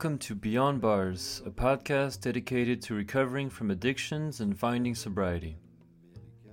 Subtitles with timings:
[0.00, 5.58] Welcome to Beyond Bars, a podcast dedicated to recovering from addictions and finding sobriety.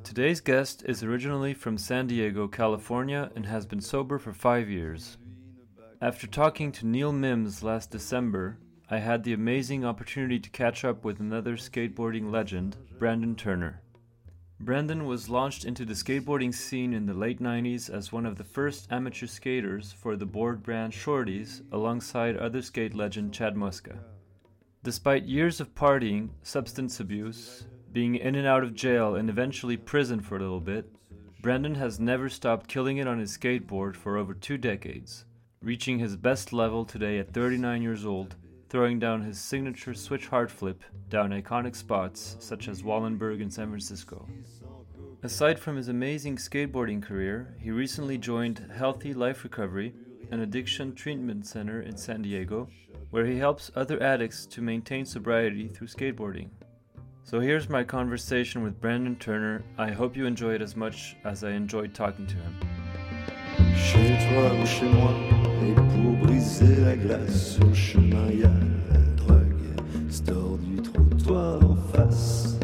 [0.03, 5.17] Today's guest is originally from San Diego, California, and has been sober for five years.
[6.01, 8.57] After talking to Neil Mims last December,
[8.89, 13.81] I had the amazing opportunity to catch up with another skateboarding legend, Brandon Turner.
[14.59, 18.43] Brandon was launched into the skateboarding scene in the late 90s as one of the
[18.43, 23.99] first amateur skaters for the board brand Shorty's alongside other skate legend Chad Muska.
[24.83, 30.21] Despite years of partying, substance abuse, being in and out of jail, and eventually prison
[30.21, 30.91] for a little bit,
[31.41, 35.25] Brandon has never stopped killing it on his skateboard for over two decades,
[35.61, 38.35] reaching his best level today at 39 years old
[38.69, 43.69] throwing down his signature switch hard flip down iconic spots such as Wallenberg in San
[43.69, 44.27] Francisco.
[45.23, 49.93] Aside from his amazing skateboarding career, he recently joined Healthy Life Recovery,
[50.31, 52.67] an addiction treatment center in San Diego,
[53.09, 56.49] where he helps other addicts to maintain sobriety through skateboarding.
[57.23, 59.63] So here's my conversation with Brandon Turner.
[59.77, 62.76] I hope you enjoy it as much as I enjoyed talking to him.
[63.75, 65.13] Chez toi ou chez moi,
[65.63, 68.51] et pour briser la glace sur le chemin, y a
[68.91, 72.59] la drogue, store du trottoir en face.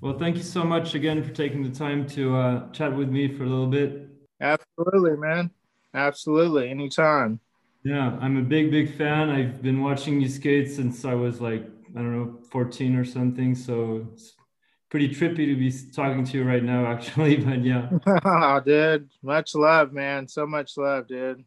[0.00, 3.28] Well, thank you so much again for taking the time to uh, chat with me
[3.28, 4.08] for a little bit.
[4.40, 5.50] Absolutely, man.
[5.94, 7.40] Absolutely, anytime.
[7.82, 9.30] Yeah, I'm a big, big fan.
[9.30, 11.64] I've been watching you skate since I was like,
[11.96, 13.54] I don't know, 14 or something.
[13.54, 14.35] So it's
[14.90, 17.36] pretty trippy to be talking to you right now, actually.
[17.44, 17.88] But yeah.
[18.24, 20.28] oh, dude, much love, man.
[20.28, 21.44] So much love, dude.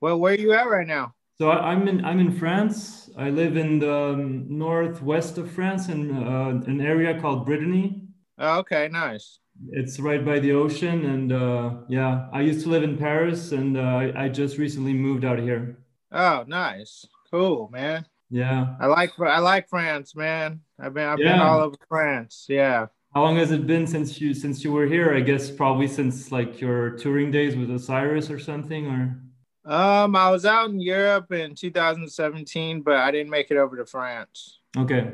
[0.00, 1.14] Well, where are you at right now?
[1.40, 3.10] So I'm in I'm in France.
[3.16, 8.02] I live in the um, northwest of France in uh, an area called Brittany.
[8.38, 9.38] Oh, okay, nice.
[9.70, 13.76] It's right by the ocean, and uh, yeah, I used to live in Paris, and
[13.76, 15.78] uh, I, I just recently moved out here.
[16.10, 18.06] Oh, nice, cool, man.
[18.32, 18.76] Yeah.
[18.80, 20.60] I like I like France, man.
[20.82, 21.32] I've been I've yeah.
[21.32, 22.46] been all over France.
[22.48, 22.86] Yeah.
[23.14, 25.14] How long has it been since you since you were here?
[25.14, 30.30] I guess probably since like your touring days with Osiris or something or um I
[30.30, 34.58] was out in Europe in 2017, but I didn't make it over to France.
[34.76, 35.12] Okay.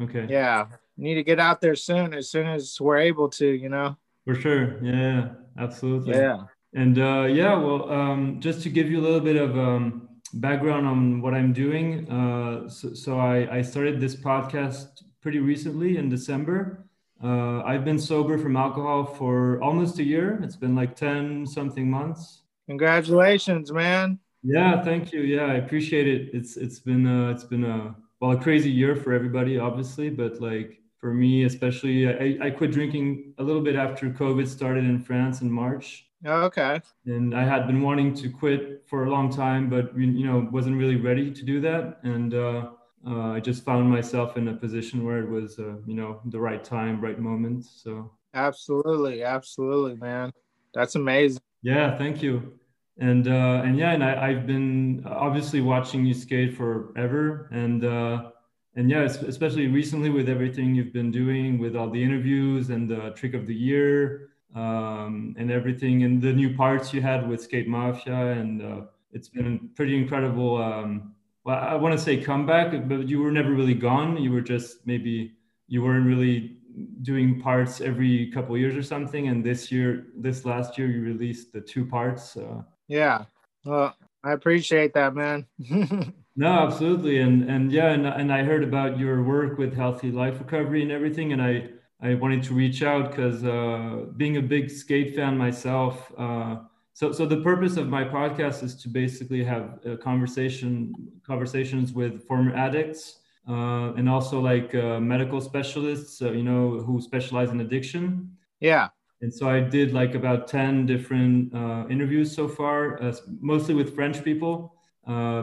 [0.00, 0.26] Okay.
[0.30, 0.68] Yeah.
[0.96, 3.96] Need to get out there soon as soon as we're able to, you know.
[4.24, 4.82] For sure.
[4.82, 6.14] Yeah, absolutely.
[6.14, 6.44] Yeah.
[6.74, 10.86] And uh yeah, well um just to give you a little bit of um background
[10.86, 12.10] on what I'm doing.
[12.10, 16.86] Uh, so, so I, I, started this podcast pretty recently in December.
[17.22, 20.40] Uh, I've been sober from alcohol for almost a year.
[20.42, 22.42] It's been like 10 something months.
[22.66, 24.18] Congratulations, man.
[24.42, 25.20] Yeah, thank you.
[25.20, 26.30] Yeah, I appreciate it.
[26.32, 30.40] It's it's been uh, it's been a well a crazy year for everybody, obviously, but
[30.40, 34.98] like for me especially, I, I quit drinking a little bit after COVID started in
[34.98, 36.06] France in March.
[36.24, 36.80] Oh, okay.
[37.06, 40.78] And I had been wanting to quit for a long time, but you know wasn't
[40.78, 41.98] really ready to do that.
[42.04, 42.70] And uh,
[43.06, 46.38] uh, I just found myself in a position where it was, uh, you know, the
[46.38, 47.64] right time, right moment.
[47.64, 50.32] So absolutely, absolutely, man,
[50.74, 51.42] that's amazing.
[51.62, 52.58] Yeah, thank you.
[52.98, 58.30] And uh, and yeah, and I, I've been obviously watching you skate forever, and uh,
[58.76, 63.10] and yeah, especially recently with everything you've been doing, with all the interviews and the
[63.16, 67.68] trick of the year um, and everything, and the new parts you had with Skate
[67.68, 68.80] Mafia, and uh,
[69.12, 70.62] it's been pretty incredible.
[70.62, 71.14] Um,
[71.44, 74.16] well, I want to say comeback, but you were never really gone.
[74.16, 75.32] You were just maybe
[75.66, 76.58] you weren't really
[77.02, 79.28] doing parts every couple years or something.
[79.28, 82.36] And this year, this last year, you released the two parts.
[82.36, 83.24] Uh, yeah,
[83.64, 85.46] well, I appreciate that, man.
[86.36, 90.38] no, absolutely, and and yeah, and and I heard about your work with Healthy Life
[90.38, 91.70] Recovery and everything, and I
[92.02, 96.12] I wanted to reach out because uh, being a big skate fan myself.
[96.18, 96.56] Uh,
[96.92, 100.92] so, so the purpose of my podcast is to basically have a conversation
[101.24, 107.00] conversations with former addicts uh, and also like uh, medical specialists, uh, you know, who
[107.00, 108.36] specialize in addiction.
[108.58, 108.88] Yeah.
[109.20, 112.98] And so I did like about ten different uh, interviews so far,
[113.40, 114.74] mostly with French people,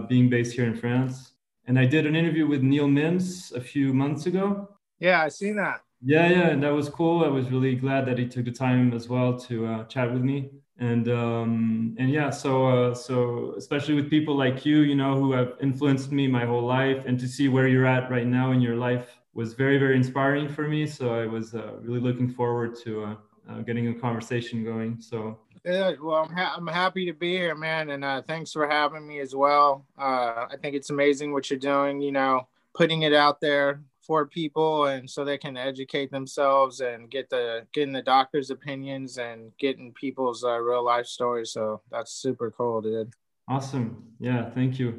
[0.10, 1.32] being based here in France.
[1.66, 4.70] And I did an interview with Neil Mims a few months ago.
[5.00, 5.80] Yeah, I seen that.
[6.02, 7.26] Yeah, yeah, and that was cool.
[7.26, 10.22] I was really glad that he took the time as well to uh, chat with
[10.22, 15.16] me, and um, and yeah, so uh, so especially with people like you, you know,
[15.16, 18.54] who have influenced me my whole life, and to see where you're at right now
[18.54, 20.88] in your life was very very inspiring for me.
[20.88, 23.16] So I was uh, really looking forward to uh,
[23.50, 25.02] uh, getting a conversation going.
[25.02, 28.70] So yeah, well, I'm, ha- I'm happy to be here, man, and uh, thanks for
[28.70, 29.86] having me as well.
[29.98, 32.00] I think it's amazing what you're doing.
[32.00, 37.12] You know, putting it out there for people and so they can educate themselves and
[37.12, 42.12] get the getting the doctor's opinions and getting people's uh, real life stories so that's
[42.12, 43.14] super cool dude
[43.48, 44.90] awesome yeah thank you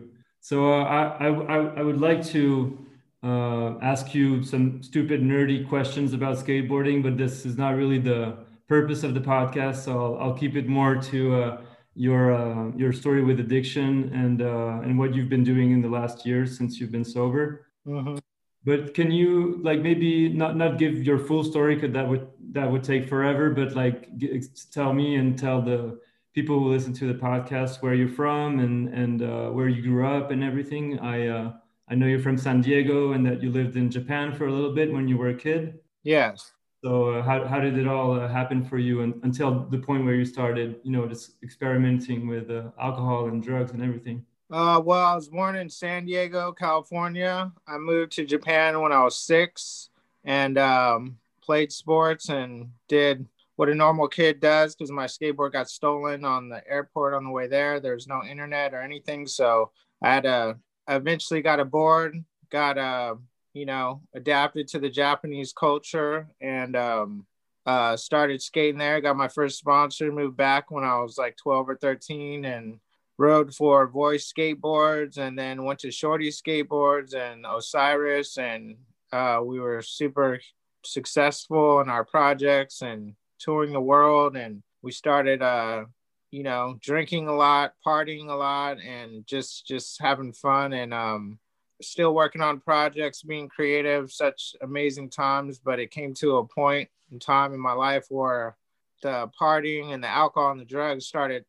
[0.41, 2.79] So uh, I, I I would like to
[3.23, 8.21] uh, ask you some stupid nerdy questions about skateboarding, but this is not really the
[8.69, 9.85] purpose of the podcast.
[9.85, 11.63] So I'll, I'll keep it more to uh,
[11.95, 15.93] your uh, your story with addiction and uh, and what you've been doing in the
[15.99, 17.67] last year since you've been sober.
[17.87, 18.20] Mm-hmm.
[18.65, 22.71] But can you like maybe not not give your full story because that would that
[22.71, 23.51] would take forever.
[23.51, 25.99] But like g- tell me and tell the
[26.35, 30.07] people who listen to the podcast where you're from and and uh, where you grew
[30.07, 30.99] up and everything.
[30.99, 31.53] I uh,
[31.89, 34.75] I know you're from San Diego and that you lived in Japan for a little
[34.75, 35.81] bit when you were a kid.
[36.05, 36.53] Yes.
[36.83, 40.05] So uh, how, how did it all uh, happen for you and, until the point
[40.05, 44.25] where you started, you know, just experimenting with uh, alcohol and drugs and everything?
[44.51, 47.53] Uh, well, I was born in San Diego, California.
[47.69, 49.91] I moved to Japan when I was six
[50.25, 55.71] and um, played sports and did what a normal kid does because my skateboard got
[55.71, 57.79] stolen on the airport on the way there.
[57.79, 59.25] There's no internet or anything.
[59.29, 59.71] So
[60.03, 60.57] I had to
[60.89, 62.17] eventually got a board,
[62.51, 63.19] got a,
[63.53, 67.25] you know, adapted to the Japanese culture and um,
[67.67, 69.01] uh, started skating there.
[69.01, 72.81] Got my first sponsor, moved back when I was like 12 or 13 and
[73.21, 78.39] rode for Voice skateboards and then went to Shorty skateboards and Osiris.
[78.39, 78.77] And
[79.13, 80.41] uh, we were super
[80.85, 84.37] successful in our projects and touring the world.
[84.37, 85.85] And we started uh,
[86.31, 91.39] you know, drinking a lot, partying a lot, and just just having fun and um,
[91.83, 94.13] still working on projects, being creative.
[94.13, 98.57] Such amazing times, but it came to a point in time in my life where
[99.03, 101.45] the partying and the alcohol and the drugs started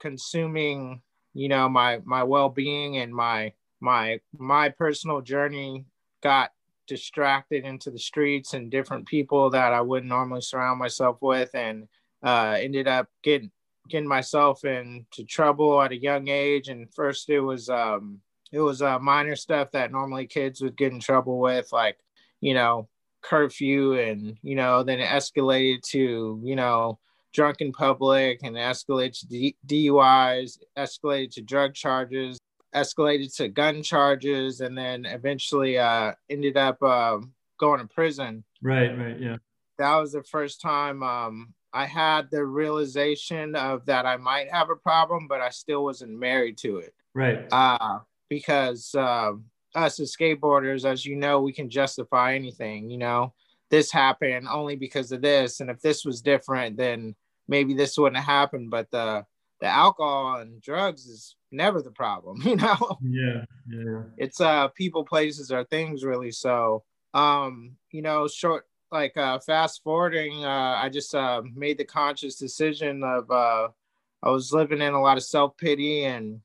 [0.00, 1.00] consuming,
[1.36, 5.84] you know, my my well being and my my my personal journey
[6.22, 6.50] got
[6.86, 11.88] distracted into the streets and different people that I wouldn't normally surround myself with and
[12.22, 13.50] uh, ended up getting
[13.88, 16.68] getting myself into trouble at a young age.
[16.68, 20.92] And first, it was um, it was uh, minor stuff that normally kids would get
[20.92, 21.98] in trouble with, like
[22.40, 22.88] you know
[23.20, 26.98] curfew, and you know then it escalated to you know
[27.36, 32.38] drunk in public, and escalated to DUIs, escalated to drug charges,
[32.74, 37.18] escalated to gun charges, and then eventually uh, ended up uh,
[37.60, 38.42] going to prison.
[38.62, 39.36] Right, right, yeah.
[39.78, 44.70] That was the first time um, I had the realization of that I might have
[44.70, 46.94] a problem, but I still wasn't married to it.
[47.14, 47.46] Right.
[47.52, 47.98] Uh,
[48.30, 49.32] because uh,
[49.74, 52.88] us as skateboarders, as you know, we can justify anything.
[52.88, 53.34] You know,
[53.68, 57.14] this happened only because of this, and if this was different, then
[57.48, 58.70] maybe this wouldn't have happened.
[58.70, 59.24] But the
[59.60, 62.40] the alcohol and drugs is never the problem.
[62.44, 62.98] You know.
[63.02, 63.44] Yeah.
[63.68, 64.02] Yeah.
[64.16, 66.30] It's uh people, places, or things really.
[66.30, 66.84] So
[67.14, 72.36] um, you know, short like uh, fast forwarding, uh, I just uh, made the conscious
[72.36, 73.68] decision of uh,
[74.22, 76.40] I was living in a lot of self pity and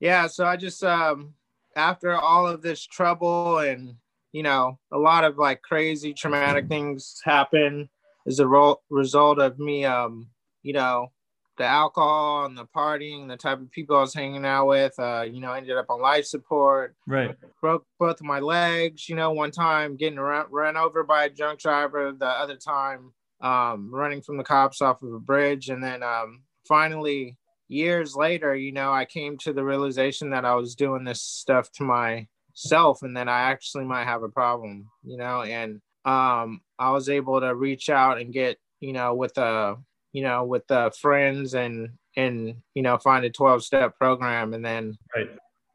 [0.00, 1.34] yeah, so I just um,
[1.76, 3.94] after all of this trouble and
[4.32, 7.88] you know a lot of like crazy traumatic things happen
[8.26, 10.28] as a ro- result of me um,
[10.62, 11.10] you know
[11.58, 15.22] the alcohol and the partying, the type of people I was hanging out with, uh,
[15.22, 16.96] you know, ended up on life support.
[17.06, 17.36] Right.
[17.60, 21.30] Broke both of my legs, you know, one time getting run, run over by a
[21.30, 25.68] drunk driver, the other time um, running from the cops off of a bridge.
[25.68, 27.36] And then um, finally,
[27.68, 31.70] years later, you know, I came to the realization that I was doing this stuff
[31.72, 36.90] to myself and that I actually might have a problem, you know, and um, I
[36.92, 39.76] was able to reach out and get, you know, with a
[40.12, 44.64] you know, with uh, friends and and you know, find a 12 step program, and
[44.64, 45.30] then right.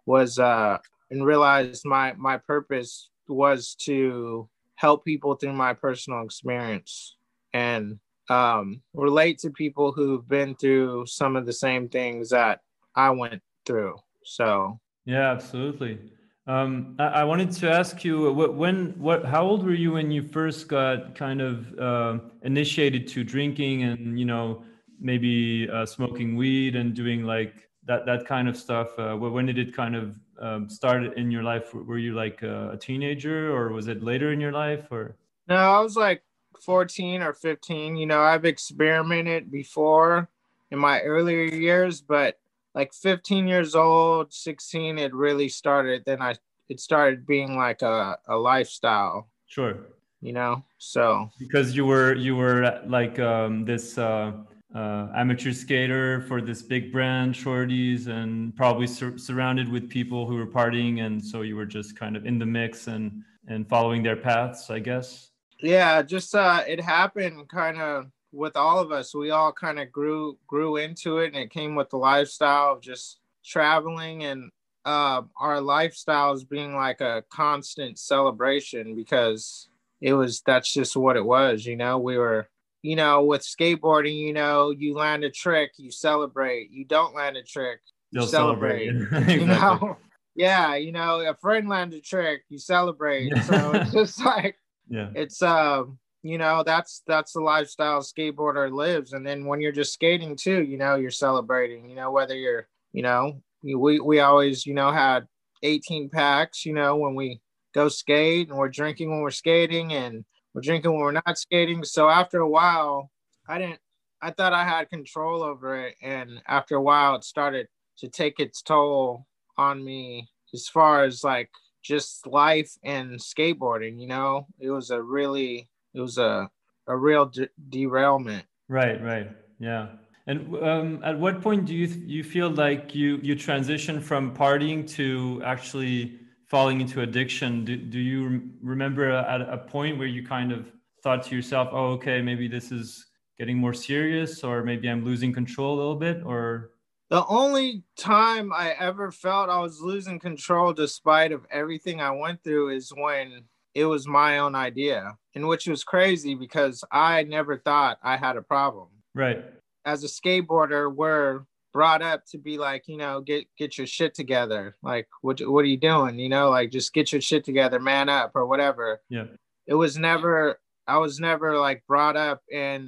[0.06, 0.77] was uh,
[1.10, 7.17] and realized my my purpose was to help people through my personal experience
[7.53, 12.60] and um, relate to people who've been through some of the same things that
[12.96, 13.96] I went through.
[14.24, 16.00] So yeah, absolutely.
[16.48, 20.24] Um, I, wanted to ask you what, when, what, how old were you when you
[20.24, 24.63] first got kind of uh, initiated to drinking and you know
[24.98, 28.98] maybe uh, smoking weed and doing like that that kind of stuff?
[28.98, 31.74] Uh, when did it kind of um, start in your life?
[31.74, 35.18] Were you like a teenager or was it later in your life or?
[35.50, 36.24] No, I was like
[36.62, 37.98] 14 or 15.
[37.98, 40.30] You know, I've experimented before
[40.72, 42.38] in my earlier years, but
[42.78, 46.36] like 15 years old 16 it really started then i
[46.70, 49.30] it started being like a, a lifestyle.
[49.48, 49.78] Sure.
[50.22, 51.30] You know so.
[51.40, 54.32] Because you were you were like um, this uh,
[54.76, 60.36] uh, amateur skater for this big brand Shorty's and probably sur- surrounded with people who
[60.36, 64.04] were partying and so you were just kind of in the mix and and following
[64.04, 65.32] their paths i guess?
[65.62, 69.91] Yeah just uh it happened kind of with all of us we all kind of
[69.91, 74.51] grew grew into it and it came with the lifestyle of just traveling and
[74.86, 79.67] uh, our lifestyles being like a constant celebration because
[80.00, 81.98] it was that's just what it was you know?
[81.98, 82.48] We were
[82.84, 86.72] you know with skateboarding you know you land a trick you celebrate.
[86.72, 87.79] You don't land a trick
[88.12, 89.34] you You'll celebrate, exactly.
[89.41, 89.98] you know?
[90.36, 93.36] Yeah you know a friend landed a trick you celebrate.
[93.44, 94.56] So it's just like
[94.88, 95.10] yeah.
[95.15, 95.98] it's um
[96.28, 99.14] you know that's that's the lifestyle skateboarder lives.
[99.14, 102.68] And then when you're just skating too you know you're celebrating you know whether you're
[102.92, 105.28] you know we we always you know had
[105.64, 107.40] 18 packs you know when we
[107.74, 111.84] go skate and we're drinking when we're skating and we're drinking when we're not skating.
[111.84, 113.10] So after a while
[113.48, 113.80] i didn't
[114.22, 115.96] i thought i had control over it.
[116.02, 117.68] And after a while it started
[118.00, 119.26] to take its toll
[119.58, 121.50] on me as far as like
[121.84, 124.48] just life and skateboarding you know?
[124.60, 126.50] It was a really it was a
[126.88, 129.32] a real de- derailment Right, right.
[129.60, 129.88] Yeah.
[130.27, 134.88] And um, at what point do you you feel like you you transition from partying
[134.96, 137.63] to actually falling into addiction?
[137.63, 140.70] Do, do you rem- remember at a point where you kind of
[141.01, 143.06] thought to yourself, "Oh, okay, maybe this is
[143.39, 146.72] getting more serious, or maybe I'm losing control a little bit," or
[147.10, 152.44] the only time i ever felt i was losing control despite of everything i went
[152.44, 153.46] through is when
[153.78, 155.00] it was my own idea
[155.36, 159.44] and which was crazy because i never thought i had a problem right?
[159.86, 161.42] as a skateboarder we're
[161.74, 165.64] brought up to be like you know get get your shit together like what what
[165.64, 169.00] are you doing you know like just get your shit together man up or whatever
[169.10, 169.28] Yeah.
[169.68, 172.80] it was never i was never like brought up in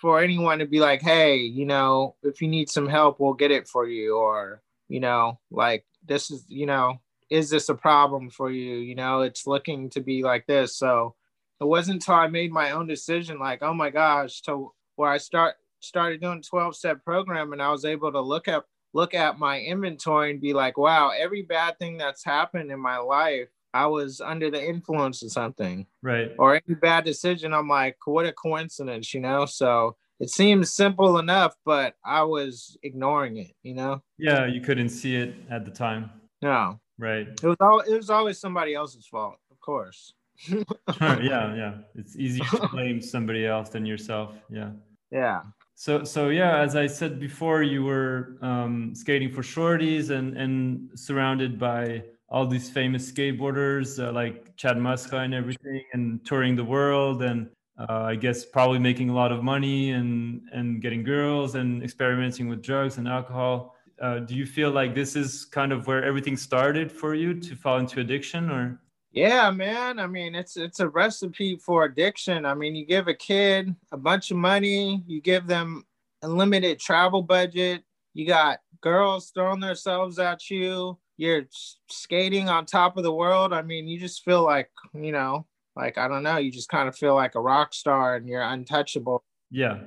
[0.00, 3.52] for anyone to be like hey you know if you need some help we'll get
[3.52, 6.96] it for you or you know like this is you know
[7.32, 8.76] is this a problem for you?
[8.76, 10.76] You know it's looking to be like this.
[10.76, 11.14] So
[11.62, 15.16] it wasn't until i made my own decision like oh my gosh to where i
[15.16, 19.38] start started doing 12 step program and i was able to look at look at
[19.38, 23.86] my inventory and be like wow every bad thing that's happened in my life i
[23.86, 25.86] was under the influence of something.
[26.02, 26.32] Right.
[26.38, 29.46] or any bad decision i'm like what a coincidence you know?
[29.46, 34.02] So it seems simple enough but i was ignoring it you know?
[34.18, 36.10] Yeah, you couldn't see it at the time.
[36.42, 37.28] no Right.
[37.28, 40.12] it was all it was always somebody else's fault of course
[40.48, 40.64] yeah,
[41.20, 41.74] yeah.
[41.94, 44.34] It's easier to blame somebody else than yourself.
[44.50, 44.70] Yeah.
[45.10, 45.42] yeah
[45.74, 50.88] So, so yeah, as I said before, you were um, skating for Shorty's and and
[50.98, 56.64] surrounded by all these famous skateboarders uh, like Chad Muska and everything, and touring the
[56.64, 61.54] world, and uh, I guess probably making a lot of money and and getting girls
[61.54, 63.76] and experimenting with drugs and alcohol.
[64.00, 67.54] Uh, do you feel like this is kind of where everything started for you to
[67.56, 68.80] fall into addiction, or?
[69.12, 69.98] Yeah, man.
[69.98, 72.46] I mean, it's it's a recipe for addiction.
[72.46, 75.84] I mean, you give a kid a bunch of money, you give them
[76.22, 77.82] a limited travel budget,
[78.14, 81.44] you got girls throwing themselves at you, you're
[81.88, 83.52] skating on top of the world.
[83.52, 85.46] I mean, you just feel like, you know,
[85.76, 88.42] like I don't know, you just kind of feel like a rock star and you're
[88.42, 89.24] untouchable.
[89.50, 89.78] Yeah,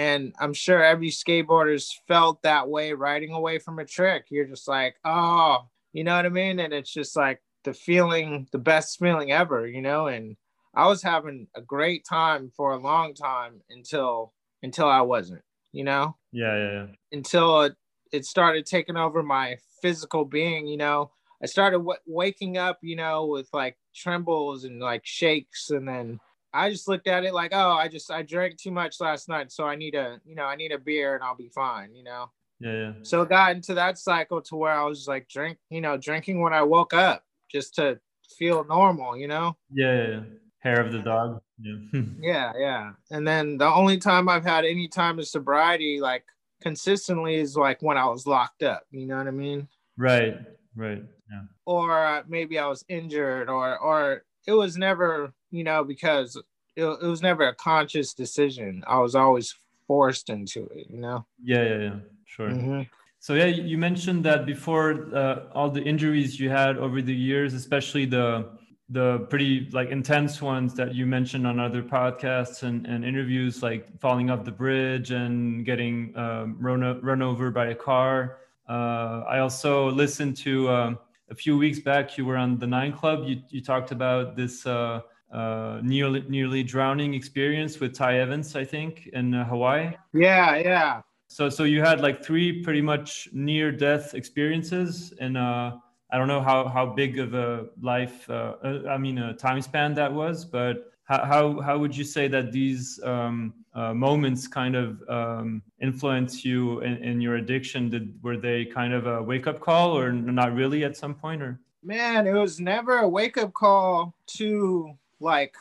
[0.00, 4.28] And I'm sure every skateboarder's felt that way riding away from a trick.
[4.30, 5.58] You're just like, oh,
[5.92, 6.58] you know what I mean?
[6.58, 10.06] And it's just like the feeling, the best feeling ever, you know?
[10.06, 10.38] And
[10.74, 15.84] I was having a great time for a long time until until I wasn't, you
[15.84, 16.16] know?
[16.32, 16.86] yeah, yeah, yeah.
[17.12, 17.74] Until it,
[18.10, 21.10] it started taking over my physical being, you know?
[21.42, 26.20] I started w- waking up, you know, with like trembles and like shakes and then
[26.52, 29.52] I just looked at it like, oh, I just I drank too much last night,
[29.52, 32.04] so I need a, you know, I need a beer and I'll be fine, you
[32.04, 32.30] know.
[32.60, 32.92] Yeah, yeah.
[33.02, 36.40] So it got into that cycle to where I was like drink, you know, drinking
[36.40, 37.98] when I woke up just to
[38.38, 39.56] feel normal, you know.
[39.72, 40.20] Yeah, yeah, yeah.
[40.58, 41.40] Hair of the dog.
[41.60, 41.74] Yeah.
[42.20, 42.92] Yeah, yeah.
[43.10, 46.24] And then the only time I've had any time of sobriety, like
[46.60, 48.84] consistently, is like when I was locked up.
[48.90, 49.68] You know what I mean?
[49.96, 50.36] right,
[50.74, 51.02] right.
[51.30, 51.42] Yeah.
[51.64, 56.36] Or maybe I was injured, or or it was never, you know, because
[56.76, 58.82] it, it was never a conscious decision.
[58.86, 59.54] I was always
[59.86, 60.86] forced into it.
[60.90, 61.26] You know.
[61.42, 61.96] Yeah, yeah, yeah.
[62.26, 62.50] Sure.
[62.50, 62.88] Mhm.
[63.18, 67.52] So yeah, you mentioned that before uh, all the injuries you had over the years,
[67.52, 68.48] especially the
[68.90, 73.86] the pretty like intense ones that you mentioned on other podcasts and, and interviews, like
[74.00, 78.38] falling off the bridge and getting um, run, run over by a car.
[78.68, 80.98] Uh, I also listened to um,
[81.30, 82.18] a few weeks back.
[82.18, 83.24] You were on the Nine Club.
[83.28, 88.64] You you talked about this uh, uh, nearly nearly drowning experience with Ty Evans, I
[88.64, 89.92] think, in uh, Hawaii.
[90.12, 91.02] Yeah, yeah.
[91.28, 95.76] So, so you had like three pretty much near death experiences, and uh,
[96.10, 99.62] I don't know how how big of a life, uh, uh, I mean, a time
[99.62, 104.48] span that was, but how how, how would you say that these um, uh, moments
[104.48, 107.90] kind of um, influence you in, in, your addiction?
[107.90, 111.42] Did were they kind of a wake up call, or not really at some point?
[111.42, 115.54] Or man, it was never a wake up call to like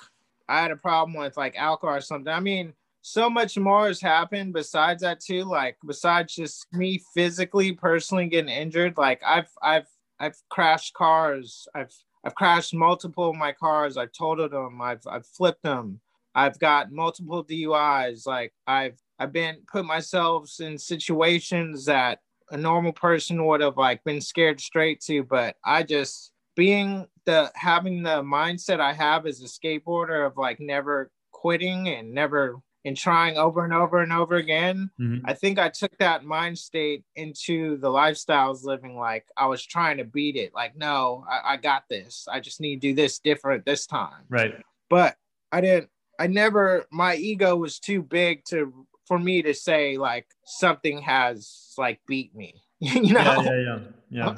[0.47, 2.33] I had a problem with like alcohol or something.
[2.33, 5.43] I mean, so much more has happened besides that too.
[5.43, 8.97] Like besides just me physically, personally getting injured.
[8.97, 9.87] Like I've I've
[10.19, 11.67] I've crashed cars.
[11.73, 13.97] I've I've crashed multiple of my cars.
[13.97, 14.81] I've totaled them.
[14.81, 16.01] I've I've flipped them.
[16.35, 18.27] I've got multiple DUIs.
[18.27, 22.19] Like I've I've been put myself in situations that
[22.51, 27.51] a normal person would have like been scared straight to, but I just being the
[27.53, 32.55] having the mindset I have as a skateboarder of like never quitting and never
[32.85, 34.89] and trying over and over and over again.
[34.99, 35.25] Mm-hmm.
[35.25, 39.97] I think I took that mind state into the lifestyles living like I was trying
[39.97, 40.55] to beat it.
[40.55, 42.27] Like, no, I, I got this.
[42.31, 44.23] I just need to do this different this time.
[44.27, 44.55] Right.
[44.89, 45.17] But
[45.51, 48.73] I didn't, I never, my ego was too big to,
[49.05, 52.55] for me to say like something has like beat me.
[52.79, 53.19] you know?
[53.21, 53.79] Yeah, yeah, yeah.
[54.09, 54.35] Yeah.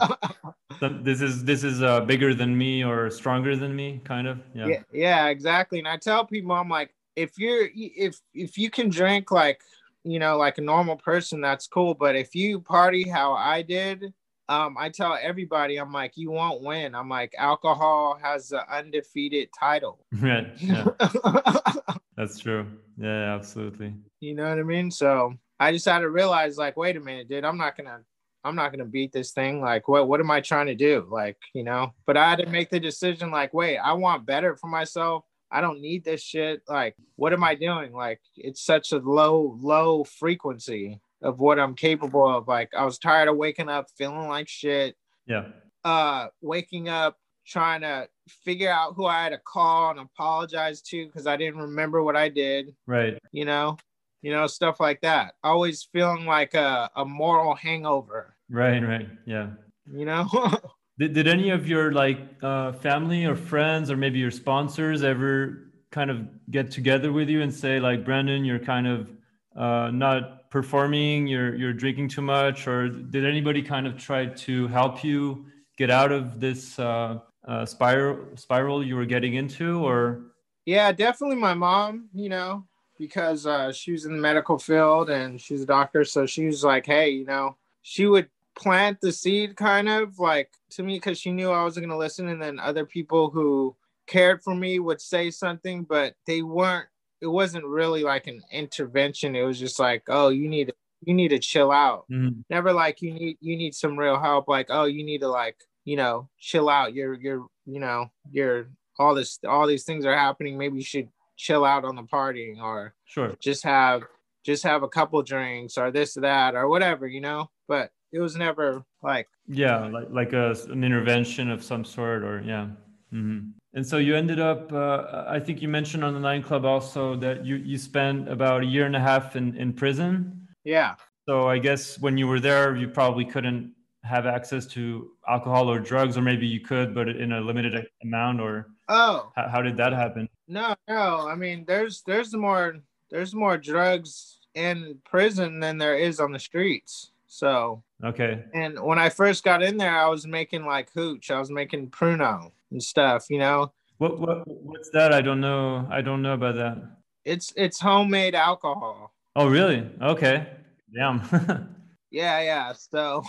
[1.02, 4.40] this is this is uh, bigger than me or stronger than me, kind of.
[4.54, 4.68] Yeah.
[4.68, 5.80] yeah, yeah, exactly.
[5.80, 9.62] And I tell people, I'm like, if you're if if you can drink like
[10.04, 14.14] you know like a normal person that's cool but if you party how i did
[14.50, 19.50] um i tell everybody i'm like you won't win i'm like alcohol has the undefeated
[19.58, 20.86] title right yeah.
[22.18, 22.66] that's true
[22.98, 26.98] yeah absolutely you know what i mean so i just had to realize like wait
[26.98, 28.00] a minute dude i'm not gonna
[28.44, 31.38] i'm not gonna beat this thing like what what am i trying to do like
[31.54, 34.68] you know but i had to make the decision like wait i want better for
[34.68, 36.62] myself I don't need this shit.
[36.68, 37.92] Like, what am I doing?
[37.92, 42.48] Like, it's such a low, low frequency of what I'm capable of.
[42.48, 44.96] Like, I was tired of waking up feeling like shit.
[45.28, 45.48] Yeah.
[45.84, 48.08] Uh, waking up trying to
[48.46, 52.16] figure out who I had to call and apologize to because I didn't remember what
[52.16, 52.74] I did.
[52.88, 53.18] Right.
[53.32, 53.78] You know,
[54.22, 55.36] you know, stuff like that.
[55.44, 58.36] Always feeling like a, a moral hangover.
[58.50, 59.10] Right, right.
[59.26, 59.50] Yeah.
[59.92, 60.30] You know?
[61.00, 65.72] Did, did any of your like uh, family or friends or maybe your sponsors ever
[65.90, 69.12] kind of get together with you and say like Brandon, you're kind of
[69.56, 74.68] uh, not performing, you're you're drinking too much, or did anybody kind of try to
[74.68, 75.46] help you
[75.78, 80.22] get out of this uh, uh, spiral spiral you were getting into, or?
[80.66, 82.10] Yeah, definitely my mom.
[82.14, 82.68] You know,
[83.02, 86.64] because uh, she was in the medical field and she's a doctor, so she was
[86.64, 91.20] like, hey, you know, she would plant the seed kind of like to me because
[91.20, 92.28] she knew I wasn't going to listen.
[92.30, 96.88] And then other people who cared for me would say something, but they weren't,
[97.22, 99.36] it wasn't really like an intervention.
[99.36, 102.06] It was just like, oh, you need to, you need to chill out.
[102.12, 102.42] Mm-hmm.
[102.52, 104.48] Never like you need, you need some real help.
[104.48, 106.94] Like, oh, you need to like, you know, chill out.
[106.94, 108.68] You're, you're, you know, you're
[109.00, 110.56] all this, all these things are happening.
[110.56, 111.10] Maybe you should
[111.42, 113.34] chill out on the partying or sure.
[113.42, 114.04] just have,
[114.44, 118.20] just have a couple drinks or this or that or whatever, you know, but it
[118.20, 122.68] was never like yeah like like a, an intervention of some sort or yeah.
[123.14, 123.50] Mm-hmm.
[123.74, 127.16] and so you ended up uh, i think you mentioned on the nine club also
[127.18, 130.48] that you you spent about a year and a half in in prison.
[130.64, 130.96] Yeah.
[131.28, 133.74] So i guess when you were there you probably couldn't
[134.04, 138.42] have access to alcohol or drugs or maybe you could but in a limited amount
[138.42, 142.76] or oh how, how did that happen no no i mean there's there's more
[143.10, 148.44] there's more drugs in prison than there is on the streets so okay.
[148.54, 151.32] And when I first got in there, I was making like hooch.
[151.32, 153.28] I was making pruno and stuff.
[153.30, 153.72] You know.
[154.00, 155.14] What what what's that?
[155.14, 155.88] I don't know.
[155.90, 156.78] I don't know about that.
[157.24, 159.14] It's it's homemade alcohol.
[159.38, 159.90] Oh really?
[160.02, 160.46] Okay.
[160.94, 161.22] Damn.
[162.12, 162.74] yeah, yeah.
[162.74, 163.24] So.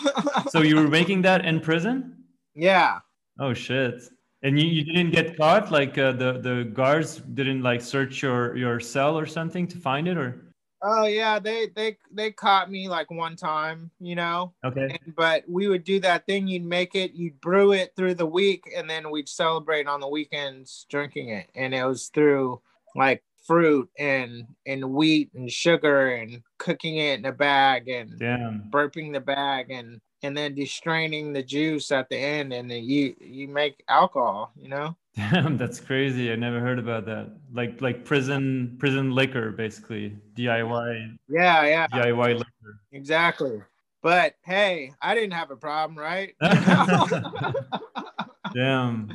[0.51, 2.25] so you were making that in prison?
[2.57, 2.98] Yeah.
[3.38, 4.03] Oh shit.
[4.42, 5.70] And you, you didn't get caught?
[5.70, 10.09] Like uh, the the guards didn't like search your your cell or something to find
[10.09, 10.52] it, or?
[10.83, 14.52] Oh yeah, they they they caught me like one time, you know.
[14.64, 14.98] Okay.
[15.05, 16.48] And, but we would do that thing.
[16.48, 20.09] You'd make it, you'd brew it through the week, and then we'd celebrate on the
[20.09, 21.48] weekends drinking it.
[21.55, 22.61] And it was through
[22.96, 28.64] like fruit and and wheat and sugar and cooking it in a bag and Damn.
[28.70, 33.14] burping the bag and and then destraining the juice at the end and then you
[33.20, 36.32] you make alcohol you know Damn, that's crazy.
[36.32, 37.30] I never heard about that.
[37.52, 41.18] Like like prison prison liquor, basically DIY.
[41.28, 41.87] Yeah, yeah.
[41.88, 42.80] DIY liquor.
[42.92, 43.61] Exactly.
[44.02, 46.35] But hey, I didn't have a problem, right?
[48.54, 49.11] Damn.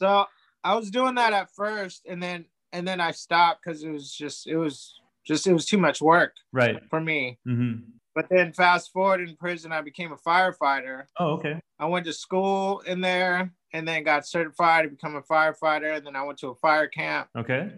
[0.00, 0.24] So
[0.64, 4.12] I was doing that at first, and then and then I stopped because it was
[4.12, 4.94] just it was
[5.26, 6.32] just it was too much work.
[6.50, 6.80] Right.
[6.88, 7.38] For me.
[7.46, 7.90] Mm-hmm.
[8.16, 11.04] But then fast forward in prison, I became a firefighter.
[11.20, 11.60] Oh, okay.
[11.78, 15.96] I went to school in there and then got certified to become a firefighter.
[15.98, 17.28] And then I went to a fire camp.
[17.38, 17.70] Okay.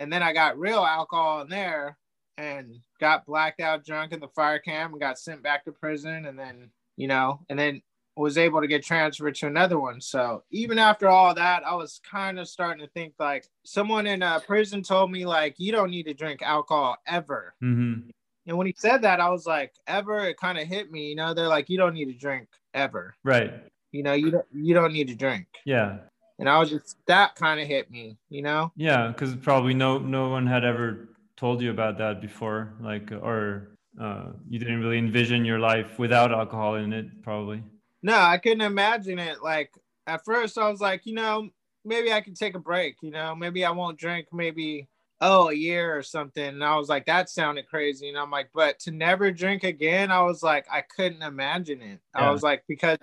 [0.00, 1.96] And then I got real alcohol in there.
[2.36, 6.26] and got blacked out drunk in the fire camp and got sent back to prison
[6.26, 7.80] and then you know and then
[8.16, 12.00] was able to get transferred to another one so even after all that i was
[12.10, 15.90] kind of starting to think like someone in a prison told me like you don't
[15.92, 18.10] need to drink alcohol ever Mm-hmm.
[18.46, 21.16] And when he said that i was like ever it kind of hit me you
[21.16, 23.52] know they're like you don't need to drink ever Right.
[23.92, 25.98] you know you don't you don't need to drink Yeah.
[26.38, 29.98] and i was just that kind of hit me you know Yeah, because probably no
[29.98, 34.98] no one had ever told you about that before, like, or uh, you didn't really
[34.98, 37.60] envision your life without alcohol in it, probably.
[38.04, 39.42] No, I couldn't imagine it.
[39.42, 39.72] Like
[40.06, 41.48] at first, I was like, you know,
[41.84, 42.96] maybe I can take a break.
[43.02, 44.28] You know, maybe I won't drink.
[44.32, 44.86] Maybe
[45.20, 46.44] oh, a year or something.
[46.44, 48.08] And I was like, that sounded crazy.
[48.08, 52.00] And I'm like, but to never drink again, I was like, I couldn't imagine it.
[52.14, 52.98] I was like, because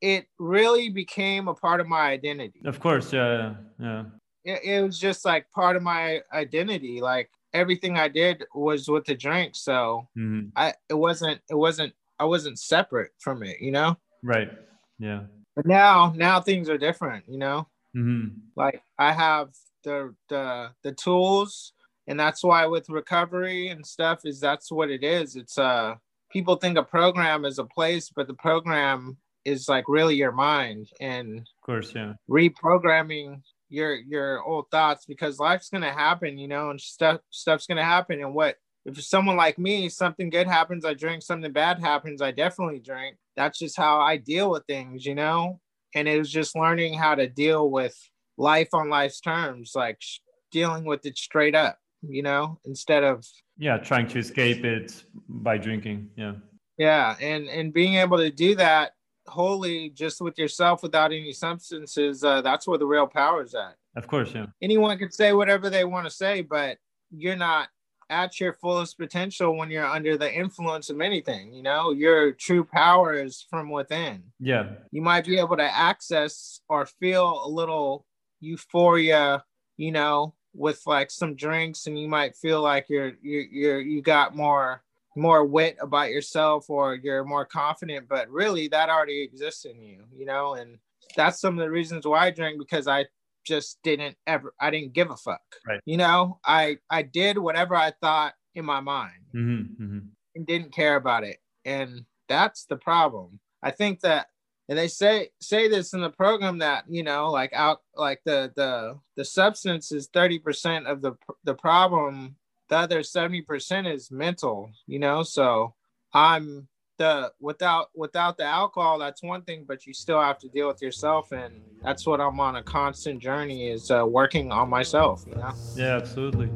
[0.00, 2.60] it really became a part of my identity.
[2.64, 4.04] Of course, yeah, yeah,
[4.44, 7.00] It, it was just like part of my identity.
[7.00, 9.56] Like everything I did was with the drink.
[9.56, 10.22] So yeah.
[10.22, 13.96] hmm I it wasn't it wasn't I wasn't separate from it, you know.
[14.22, 14.50] Right.
[14.98, 15.22] Yeah.
[15.56, 17.66] But now now things are different, you know.
[17.94, 19.48] hmm like i have
[19.84, 21.72] the the the tools
[22.06, 25.36] and that's why with recovery and stuff is that's what it is.
[25.36, 25.94] It's uh
[26.30, 30.88] people think a program is a place but the program is like really your mind
[31.00, 32.14] and Of course, yeah.
[32.28, 37.84] reprogramming your your old thoughts because life's gonna happen you know and stuff stuff's gonna
[37.84, 38.20] happen.
[38.20, 41.22] And what if someone like me something good happens i drink.
[41.22, 43.16] Something bad happens i definitely drink.
[43.36, 45.60] That's just how i deal with things you know?
[45.94, 47.96] And it was just learning how to deal with
[48.36, 50.18] life on life's terms like sh-
[50.50, 53.24] dealing with it straight up you know instead of
[53.58, 56.10] Yeah, trying to escape it by drinking.
[56.16, 56.34] Yeah.
[56.78, 58.92] yeah and and being able to do that
[59.26, 63.74] wholly just with yourself without any substances uh, that's where the real power is at
[63.96, 64.46] Of course, yeah.
[64.60, 66.78] anyone can say whatever they want to say, but
[67.10, 67.68] you're not
[68.10, 71.54] at your fullest potential when you're under the influence of anything.
[71.54, 74.24] You know, your true power is from within.
[74.38, 74.64] Yeah.
[74.90, 78.04] You might be able to access or feel a little
[78.44, 79.44] euphoria,
[79.76, 84.02] you know, with like some drinks, and you might feel like you're you're, you're you
[84.02, 84.82] got more
[85.16, 90.02] more wit about yourself or you're more confident but really that already exists in you
[90.12, 90.54] you know?
[90.54, 90.78] And
[91.16, 93.06] that's some of the reasons why i drink because i
[93.46, 95.80] just didn't ever i didn't give a fuck Right.
[95.84, 96.40] you know?
[96.44, 99.22] I i did whatever i thought in my mind.
[99.32, 99.98] Hmm hmm
[100.34, 101.38] and didn't care about it.
[101.64, 103.38] And that's the problem.
[103.62, 104.26] I think that
[104.68, 108.52] and they say say this in the program that you know like out like the
[108.56, 111.12] the the substance is 30% of the
[111.44, 112.36] the problem
[112.70, 115.74] the other 70% is mental you know so
[116.12, 120.68] i'm the without without the alcohol that's one thing but you still have to deal
[120.68, 125.24] with yourself and that's what i'm on a constant journey is uh, working on myself
[125.26, 126.48] you know Yeah, absolutely.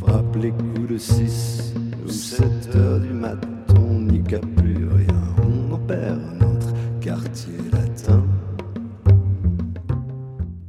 [0.00, 5.34] Frappe les coups de 6 ou 7 heures du matin, on n'y capte plus rien.
[5.42, 6.43] On en perd notre
[7.04, 8.30] quartier latin.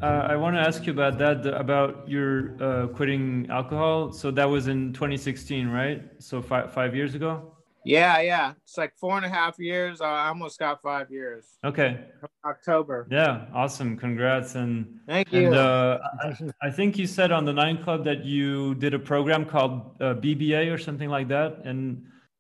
[0.02, 4.12] Uh, I want to ask you about that, about your uh, quitting alcohol.
[4.12, 6.04] So that was in 2016, right?
[6.20, 7.52] So five five years ago.
[7.88, 11.92] yeah yeah it's like four and a half years i almost got five years Okay.
[12.44, 13.46] october Yeah.
[13.54, 13.92] Awesome.
[14.06, 14.56] Congrats.
[14.56, 14.74] And
[15.08, 18.74] thank you and uh, I, I think you said on the Nine Club that you
[18.84, 21.52] did a program called uh, BBA or something like that.
[21.70, 21.82] And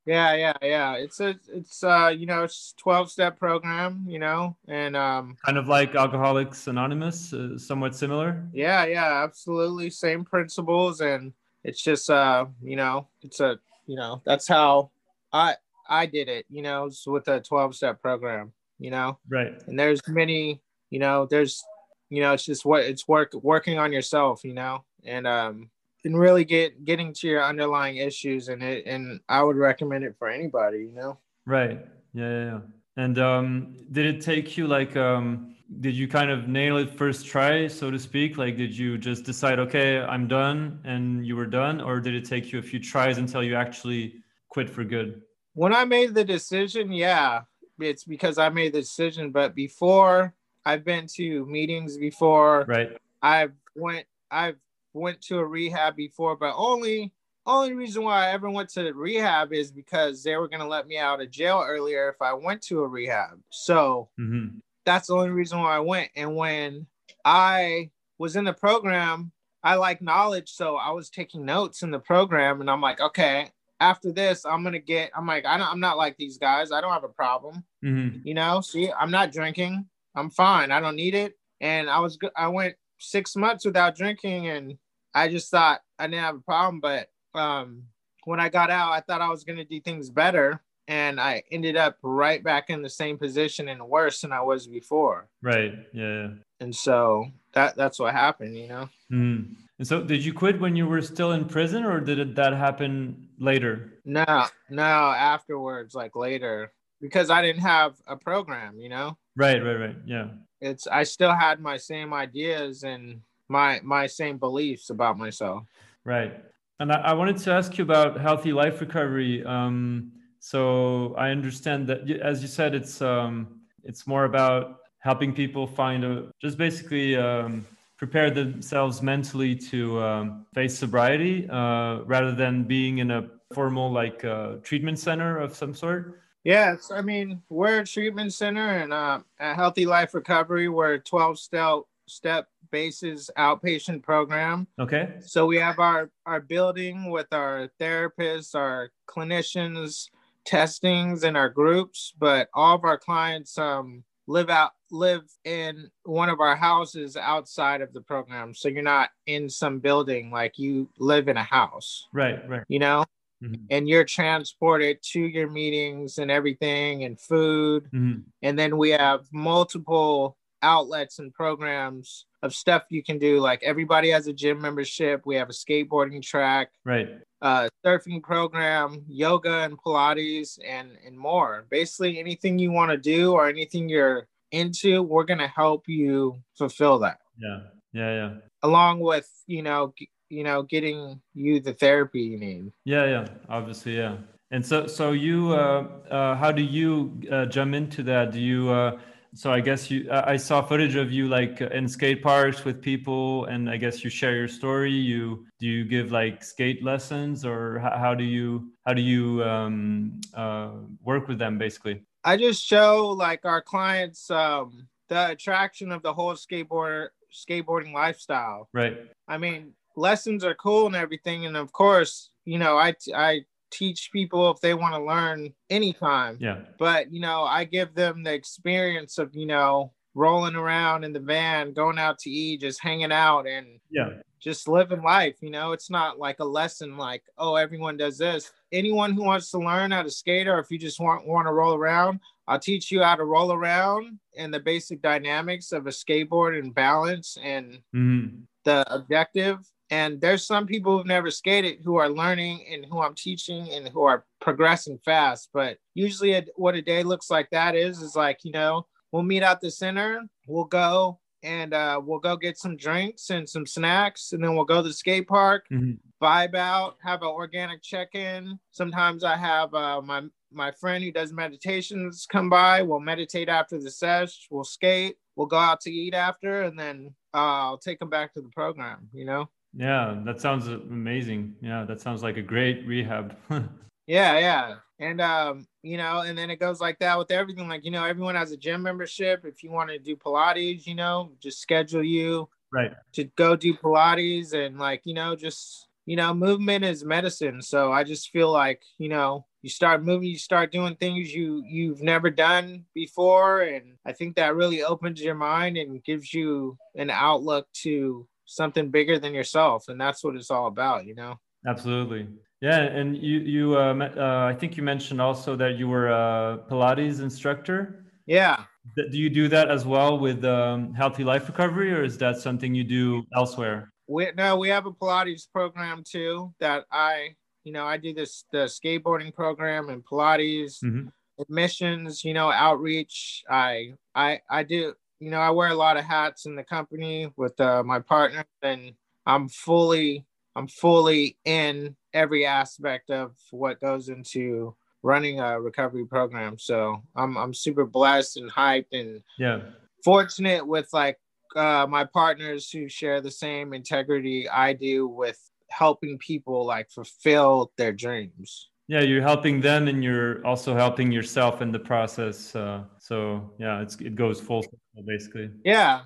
[0.06, 0.94] Yeah, yeah, yeah.
[0.94, 5.58] It's a it's uh you know it's 12 step program, you know, and um kind
[5.58, 8.44] of like Alcoholics Anonymous, uh, somewhat similar.
[8.54, 14.22] yeah, yeah, absolutely same principles and it's just uh you know, it's a you know,
[14.26, 14.91] that's how
[15.34, 15.56] I
[15.89, 19.18] I did it, you know, with a 12 step program, you know.
[19.28, 19.54] Right.
[19.68, 21.63] And there's many, you know, there's
[22.10, 25.72] you know, it's just what it's work working on yourself, you know, and um
[26.06, 30.15] and really get getting to your underlying issues and it and I would recommend it
[30.18, 31.20] for anybody, you know.
[31.46, 31.86] Right.
[32.13, 32.30] Yeah.
[32.30, 32.46] Yeah.
[32.46, 32.60] yeah.
[32.98, 37.26] And um, did it take you like, um, did you kind of nail it first
[37.26, 38.38] try, so to speak?
[38.38, 42.24] Like, did you just decide, okay, I'm done, and you were done, or did it
[42.24, 45.24] take you a few tries until you actually quit for good?
[45.56, 47.41] when I made the decision, yeah,
[47.80, 49.32] it's because I made the decision.
[49.32, 50.34] But before,
[50.65, 52.65] I've been to meetings before.
[52.68, 52.96] Right.
[53.22, 54.58] I've went I've
[54.95, 57.13] went to a rehab before, but only
[57.47, 60.97] only reason why I ever went to rehab is because they were gonna let me
[60.97, 63.39] out of jail earlier if I went to a rehab.
[63.49, 66.12] So hmm that's the only reason why I went.
[66.15, 66.86] And when
[67.23, 69.31] I was in the program,
[69.63, 73.49] I like knowledge, so I was taking notes in the program, and I'm like, okay,
[73.79, 75.12] after this, I'm gonna get.
[75.15, 76.71] I'm like, I don't, I'm not like these guys.
[76.71, 78.62] I don't have a problem, hmm you know.
[78.62, 79.86] See, I'm not drinking.
[80.15, 80.71] I'm fine.
[80.71, 81.34] I don't need it.
[81.62, 84.77] And I was, I went six months without drinking, and
[85.15, 86.80] I just thought I didn't have a problem.
[86.82, 87.84] But um,
[88.25, 90.62] when I got out, I thought I was going to do things better.
[90.88, 94.67] And I ended up right back in the same position and worse than I was
[94.67, 95.28] before.
[95.41, 95.73] Right.
[95.93, 96.28] Yeah.
[96.60, 98.89] And so that that's what happened, you know.
[99.12, 99.56] Mm.
[99.78, 103.28] And so, did you quit when you were still in prison, or did that happen
[103.39, 103.99] later?
[104.06, 109.17] No, no, afterwards, like later, because I didn't have a program, you know.
[109.36, 109.95] Right, right, right.
[110.06, 110.28] Yeah.
[110.62, 115.63] It's I still had my same ideas and my my same beliefs about myself.
[116.03, 116.43] Right.
[116.79, 119.45] And I, I wanted to ask you about healthy life recovery.
[119.45, 125.67] Um, so I understand that, as you said, it's um, it's more about helping people
[125.67, 127.65] find a just basically um,
[127.97, 134.25] prepare themselves mentally to um, face sobriety uh, rather than being in a formal like
[134.25, 136.21] uh, treatment center of some sort.
[136.43, 140.67] Yes, I mean we're a treatment center and uh, a healthy life recovery.
[140.69, 144.67] We're a twelve step step basis outpatient program.
[144.80, 145.15] Okay.
[145.21, 150.10] So we have our our building with our therapists, our clinicians,
[150.45, 152.13] testings, and our groups.
[152.17, 157.82] But all of our clients um, live out live in one of our houses outside
[157.82, 158.54] of the program.
[158.54, 162.08] So you're not in some building like you live in a house.
[162.13, 162.47] Right.
[162.47, 162.63] Right.
[162.67, 163.06] You know.
[163.43, 163.65] Mm-hmm.
[163.69, 168.21] and you're transported to your meetings and everything and food mm-hmm.
[168.41, 173.39] and then we have multiple outlets and programs of stuff you can do.
[173.39, 175.21] Like everybody has a gym membership.
[175.25, 177.10] We have a skateboarding track right.
[177.41, 181.65] uh surfing program yoga and pilates and and more.
[181.69, 186.41] Basically anything you want to do or anything you're into we're going to help you
[186.58, 187.17] fulfill that.
[187.38, 187.60] Yeah.
[187.93, 188.34] Yeah yeah.
[188.63, 189.93] Along with you know
[190.30, 192.71] you know getting you the therapy you need.
[192.86, 193.28] Yeah yeah.
[193.49, 194.17] Obviously yeah.
[194.51, 198.32] And so so you uh, uh how do you uh, jump into that?
[198.32, 198.99] Do you uh
[199.36, 203.45] so i guess you i saw footage of you like in skate parks with people
[203.45, 204.91] and i guess you share your story.
[204.91, 209.43] You do you give like skate lessons or how, how do you how do you
[209.43, 210.71] um uh
[211.04, 212.04] work with them basically?
[212.24, 218.69] I just show like our clients um the attraction of the whole skateboarder skateboarding lifestyle.
[218.74, 218.98] Right.
[219.28, 221.45] I mean lessons are cool and everything.
[221.45, 226.38] And of course, you know, I I teach people if they want to learn anytime.
[226.39, 226.60] Yeah.
[226.78, 231.19] But you know, I give them the experience of you know rolling around in the
[231.19, 235.36] van, going out to eat, just hanging out, and yeah, just living life.
[235.41, 238.51] You know, it's not like a lesson like oh everyone does this.
[238.71, 241.54] Anyone who wants to learn how to skate, or if you just want want to
[241.54, 245.91] roll around, I'll teach you how to roll around and the basic dynamics of a
[245.91, 248.43] skateboard and balance and mm-hmm.
[248.65, 249.60] The objective
[249.91, 253.88] and there's some people who've never skated who are learning and who I'm teaching and
[253.88, 255.49] who are progressing fast.
[255.54, 259.23] But usually, a, what a day looks like that is is like you know we'll
[259.23, 263.67] meet at the center, we'll go and uh, we'll go get some drinks and some
[263.67, 265.91] snacks, and then we'll go to the skate park, mm-hmm.
[266.21, 268.58] vibe out, have an organic check-in.
[268.71, 272.82] Sometimes I have uh, my my friend who does meditations come by.
[272.82, 274.47] We'll meditate after the sesh.
[274.49, 275.17] We'll skate.
[275.36, 279.10] We'll go out to eat after, and then I'll take them back to the program.
[279.13, 279.50] You know.
[279.78, 281.56] Yeah, that sounds amazing.
[281.62, 283.36] Yeah, that sounds like a great rehab.
[284.08, 284.76] yeah, yeah.
[285.00, 287.67] And um, you know, and then it goes like that with everything.
[287.67, 289.43] Like, you know, everyone has a gym membership.
[289.43, 293.74] If you want to do Pilates, you know, just schedule you right to go do
[293.74, 297.62] Pilates and like, you know, just you know, movement is medicine.
[297.62, 301.63] So I just feel like, you know, you start moving, you start doing things you
[301.65, 303.62] you've never done before.
[303.62, 308.91] And I think that really opens your mind and gives you an outlook to something
[308.91, 309.86] bigger than yourself.
[309.88, 311.39] And that's what it's all about you know?
[311.67, 312.28] Absolutely.
[312.62, 316.60] Yeah and you you uh, uh, i think you mentioned also that you were a
[316.69, 318.06] pilates instructor.
[318.28, 318.65] Yeah.
[318.95, 322.75] Do you do that as well with um, healthy life recovery or is that something
[322.75, 323.91] you do elsewhere?
[324.08, 327.34] We no we have a pilates program too that i
[327.65, 331.08] you know i do this the skateboarding program and pilates mm-hmm.
[331.39, 336.04] admissions you know outreach i i i do you know, I wear a lot of
[336.04, 338.93] hats in the company with uh, my partner, and
[339.25, 340.25] I'm fully,
[340.56, 346.58] I'm fully in every aspect of what goes into running a recovery program.
[346.58, 349.62] So I'm, I'm super blessed and hyped and yeah,
[350.04, 351.17] fortunate with like
[351.56, 357.71] uh, my partners who share the same integrity I do with helping people like fulfill
[357.78, 358.69] their dreams.
[358.88, 363.82] Yeah you're helping them and you're also helping yourself in the process uh, so yeah
[363.82, 365.49] it's it goes full circle basically.
[365.63, 366.01] Yeah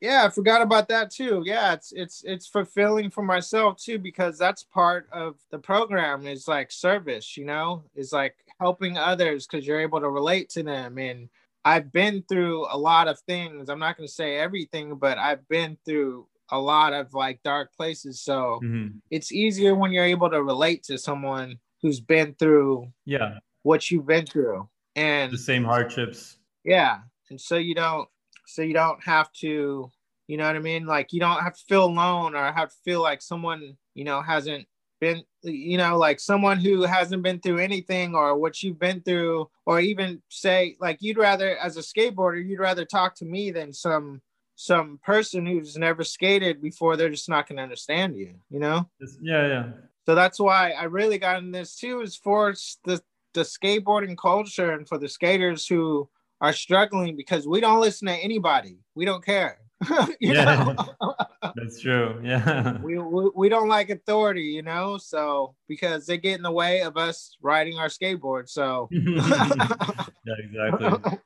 [0.00, 1.42] yeah i forgot about that too.
[1.44, 6.46] Yeah it's it's it's fulfilling for myself too because that's part of the program is
[6.46, 7.82] like service you know?
[7.96, 10.98] Is like helping others because you're able to relate to them.
[10.98, 11.28] And
[11.64, 13.68] i've been through a lot of things.
[13.68, 17.72] I'm not going to say everything but i've been through a lot of like dark
[17.74, 18.20] places.
[18.22, 19.00] So Mhm.
[19.10, 24.06] it's easier when you're able to relate to someone who's been through Yeah, what you've
[24.06, 24.68] been through.
[24.94, 26.38] And the same hardships.
[26.64, 27.00] yeah.
[27.30, 28.08] And so you don't
[28.46, 29.90] so you don't have to,
[30.26, 30.84] you know what I mean?
[30.84, 34.20] Like you don't have to feel alone or have to feel like someone, you know,
[34.20, 34.68] hasn't
[35.00, 39.50] been you know, like someone who hasn't been through anything or what you've been through,
[39.66, 43.72] or even say like you'd rather as a skateboarder, you'd rather talk to me than
[43.72, 44.20] some
[44.62, 48.88] some person who's never skated before they're just not gonna understand you, you know?
[49.20, 49.64] Yeah, yeah.
[50.06, 53.02] so that's why I really got in this too, is for the
[53.34, 56.08] the skateboarding culture and for the skaters who
[56.40, 58.78] are struggling because we don't listen to anybody.
[58.94, 59.58] We don't care.
[60.20, 60.74] you Yeah.
[61.00, 61.14] know?
[61.56, 62.20] That's true.
[62.22, 62.78] Yeah.
[62.84, 64.96] we, we we don't like authority, you know.
[64.98, 68.48] So because they get in the way of us riding our skateboard.
[68.48, 71.18] So yeah, exactly.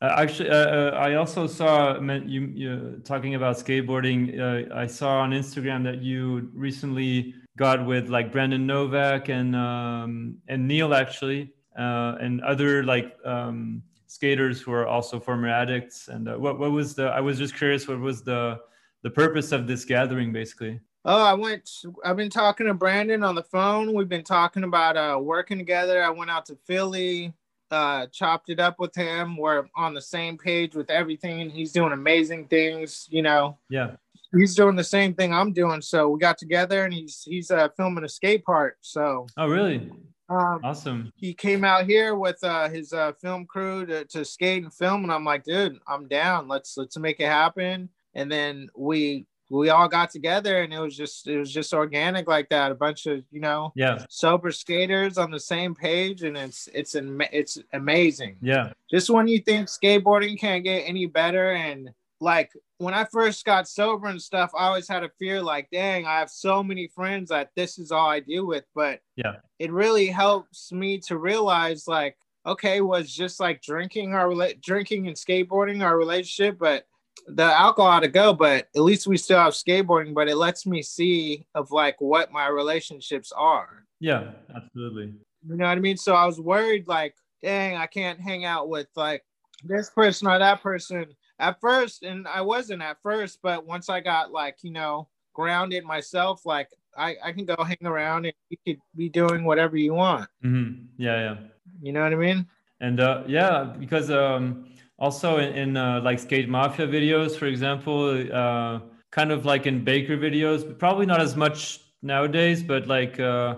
[0.00, 4.38] Uh, actually, uh, uh, I also saw you, you talking about skateboarding.
[4.38, 10.36] Uh, I saw on Instagram that you recently got with like Brandon Novak and um,
[10.46, 16.06] and Neil actually, uh, and other like um, skaters who are also former addicts.
[16.06, 17.06] And uh, what what was the?
[17.06, 17.88] I was just curious.
[17.88, 18.60] What was the
[19.02, 20.78] the purpose of this gathering, basically?
[21.06, 21.68] Oh, I went.
[22.04, 23.92] I've been talking to Brandon on the phone.
[23.94, 26.04] We've been talking about working together.
[26.04, 27.32] I went out to Philly,
[27.70, 29.36] uh, chopped it up with him.
[29.36, 31.50] We're on the same page with everything.
[31.50, 33.06] He's doing amazing things.
[33.10, 33.92] You know, Yeah.
[34.36, 35.80] he's doing the same thing I'm doing.
[35.82, 38.76] So we got together, and he's he's uh, filming a skate park.
[38.80, 39.90] So Oh, really?
[40.30, 41.12] um, Awesome.
[41.16, 45.02] he came out here with uh, his uh, film crew to, to skate and film,
[45.04, 46.48] and I'm like, dude, I'm down.
[46.48, 47.88] Let's let's make it happen.
[48.14, 52.28] And then we we all got together, and it was just it was just organic
[52.28, 52.70] like that.
[52.70, 54.04] A bunch of you know Yeah.
[54.08, 58.36] sober skaters on the same page, and it's it's ama- it's amazing.
[58.42, 58.72] Yeah.
[58.90, 63.68] Just when you think skateboarding can't get any better, and like when I first got
[63.68, 67.30] sober and stuff, I always had a fear like, dang, I have so many friends
[67.30, 68.64] that this is all I deal with.
[68.74, 69.36] But Yeah.
[69.58, 74.32] it really helps me to realize like, okay, was just like drinking our
[74.62, 76.86] drinking and skateboarding our relationship, but
[77.26, 80.82] the alcohol to go, but at least we still have skateboarding, but it lets me
[80.82, 83.84] see of like what my relationships are.
[84.00, 84.32] Yeah.
[84.54, 85.14] Absolutely.
[85.48, 85.96] You know what I mean?
[85.96, 89.24] So I was worried, like, dang, I can't hang out with like
[89.64, 91.06] this person or that person
[91.38, 92.02] at first.
[92.02, 96.68] And I wasn't at first, but once I got like, you know, grounded myself, like
[96.96, 100.28] I, I can go hang around and you could be doing whatever you want.
[100.42, 101.16] hmm Yeah.
[101.16, 101.36] Yeah.
[101.82, 102.46] You know what I mean?
[102.80, 104.66] And uh, yeah, because um,
[104.98, 108.80] also in, in uh, like skate mafia videos, for example, uh,
[109.10, 113.56] kind of like in baker videos, probably not as much nowadays, but like uh,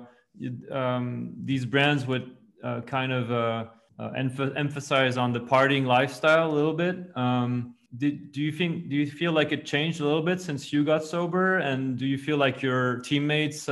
[0.71, 3.65] um, these brands would uh, kind of uh,
[3.99, 6.97] uh, emph- emphasize on the partying lifestyle a little bit.
[7.17, 10.73] Um, did, do you think do you feel like it changed a little bit since
[10.73, 13.69] you got sober and do you feel like your teammates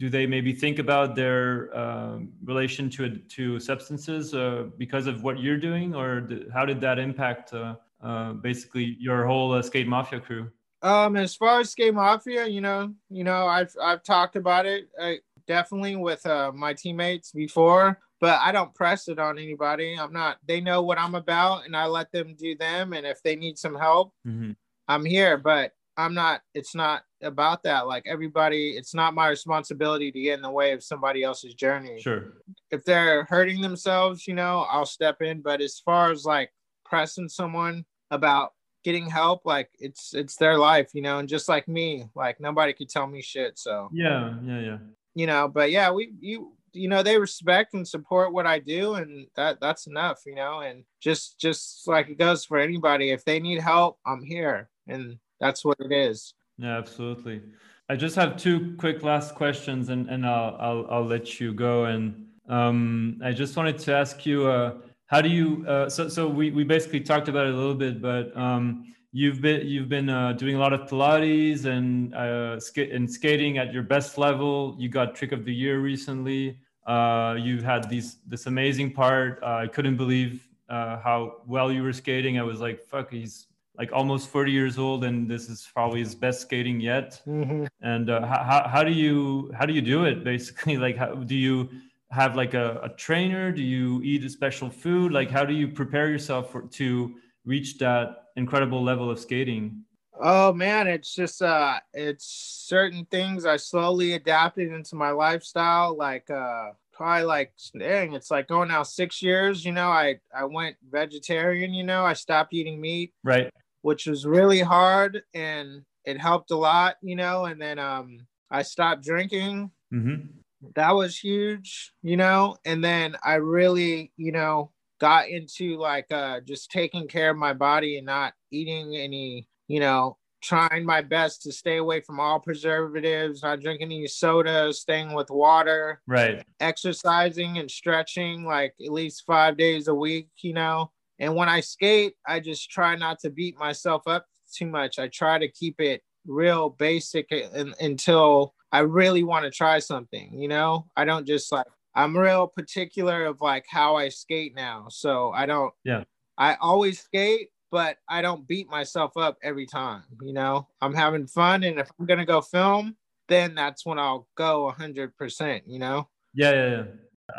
[0.00, 1.44] do they maybe think about their
[1.82, 3.02] um relation to
[3.36, 7.74] to substances uh, because of what you're doing or th- how did that impact uh,
[8.08, 10.44] uh, basically your whole uh, skate mafia crew
[10.82, 14.88] Um, as far as skate mafia, you know, you know, I've I've talked about it
[14.98, 19.96] uh, definitely with uh, my teammates before, but I don't press it on anybody.
[19.98, 20.38] I'm not.
[20.46, 22.94] They know what I'm about, and I let them do them.
[22.94, 24.52] And if they need some help, mm-hmm.
[24.88, 25.36] I'm here.
[25.36, 26.42] But I'm not.
[26.54, 27.86] It's not about that.
[27.86, 32.00] Like everybody, it's not my responsibility to get in the way of somebody else's journey.
[32.00, 32.34] sure
[32.70, 35.40] If they're hurting themselves, you know, I'll step in.
[35.40, 36.50] But as far as like
[36.84, 41.68] pressing someone about getting help like it's it's their life you know and just like
[41.68, 44.78] me like nobody could tell me shit so yeah yeah yeah
[45.14, 48.94] you know but yeah we you you know they respect and support what i do
[48.94, 53.24] and that that's enough you know and just just like it goes for anybody if
[53.24, 57.40] they need help i'm here and that's what it is Yeah, absolutely.
[57.88, 61.86] I just have two quick last questions, and and I'll I'll, I'll let you go.
[61.86, 64.74] And um, I just wanted to ask you, uh,
[65.06, 65.64] how do you?
[65.66, 69.40] Uh, so so we we basically talked about it a little bit, but um, you've
[69.40, 73.72] been you've been uh, doing a lot of Pilates and uh, sk- and skating at
[73.72, 74.76] your best level.
[74.78, 76.60] You got Trick of the Year recently.
[76.86, 79.42] Uh, you had these this amazing part.
[79.42, 82.38] Uh, I couldn't believe how well you were skating.
[82.38, 83.48] I was like, fuck, he's
[83.80, 87.22] like almost 40 years old and this is probably his best skating yet.
[87.26, 87.64] Mm-hmm.
[87.80, 90.76] and uh, how, how do you how do you do it basically?
[90.86, 91.70] Like how do you
[92.10, 93.50] have like a, a trainer?
[93.50, 95.12] Do you eat a special food?
[95.12, 97.14] Like how do you prepare yourself for, to
[97.46, 99.82] reach that incredible level of skating?
[100.22, 102.26] Oh man it's just uh it's
[102.68, 108.46] certain things i slowly adapted into my lifestyle like uh probably like dang it's like
[108.46, 112.78] going now six years you know i i went vegetarian you know i stopped eating
[112.78, 113.14] meat.
[113.24, 113.50] Right
[113.82, 117.44] which was really hard and it helped a lot, you know.
[117.44, 119.70] And then um, I stopped drinking.
[119.92, 120.26] Mm-hmm.
[120.74, 122.56] That was huge, you know.
[122.64, 127.54] And then I really, you know, got into like uh, just taking care of my
[127.54, 132.40] body and not eating any, you know, trying my best to stay away from all
[132.40, 136.44] preservatives, not drinking any sodas, staying with water, Right.
[136.60, 140.92] exercising and stretching like at least five days a week, you know.
[141.20, 144.98] And when I skate, I just try not to beat myself up too much.
[144.98, 150.32] I try to keep it real basic and, until I really want to try something,
[150.32, 150.86] you know.
[150.96, 154.86] I don't just like I'm real particular of like how I skate now.
[154.88, 156.04] So I don't Yeah.
[156.38, 160.68] I always skate, but I don't beat myself up every time, you know.
[160.80, 162.96] I'm having fun and if I'm gonna go film,
[163.28, 166.08] then that's when I'll go hundred percent, you know.
[166.32, 166.84] Yeah, yeah, yeah.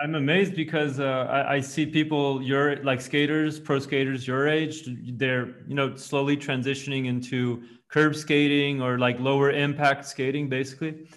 [0.03, 4.87] I'm amazed because uh, I, I see people your like skaters, pro skaters your age,
[5.13, 11.07] they're you know slowly transitioning into curb skating or like lower impact skating, basically.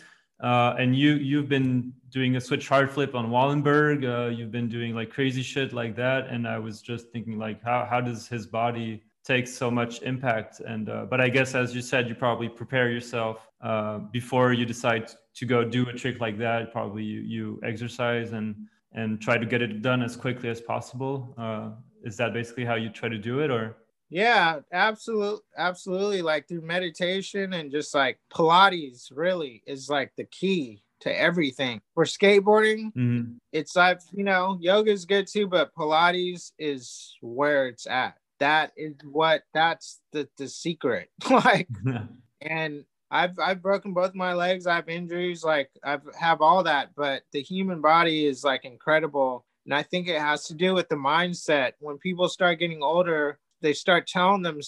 [0.42, 4.04] Uh, and you you've been doing a switch hard flip on Wallenberg.
[4.04, 6.28] Uh, you've been doing like crazy shit like that.
[6.28, 10.60] And I was just thinking like, how how does his body take so much impact?
[10.60, 14.64] And uh, but I guess as you said, you probably prepare yourself uh, before you
[14.66, 16.72] decide to go do a trick like that.
[16.72, 18.54] Probably you you exercise and
[18.92, 21.34] and try to get it done as quickly as possible.
[21.36, 21.70] Uh,
[22.04, 23.76] is that basically how you try to do it, or?
[24.10, 26.22] Yeah, absolutely, absolutely.
[26.22, 31.80] Like through meditation and just like Pilates, really is like the key to everything.
[31.94, 33.36] For skateboarding, Mhm.
[33.52, 38.16] it's like you know, yoga is good too, but Pilates is where it's at.
[38.44, 41.08] That is what that's the the secret.
[41.30, 41.66] like,
[42.42, 44.66] and I've I've broken both my legs.
[44.66, 45.42] I have injuries.
[45.42, 49.46] Like I've have all that, but the human body is like incredible.
[49.64, 51.72] And I think it has to do with the mindset.
[51.80, 54.60] When people start getting older, they start telling them